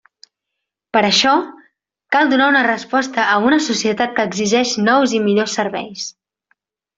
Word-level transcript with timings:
Per 0.95 1.01
això, 1.09 1.33
cal 2.15 2.31
donar 2.31 2.47
una 2.53 2.63
resposta 2.69 3.27
a 3.35 3.37
una 3.51 3.61
societat 3.67 4.17
que 4.21 4.27
exigeix 4.31 4.73
nous 4.89 5.15
i 5.19 5.21
millors 5.27 5.55
serveis. 5.61 6.09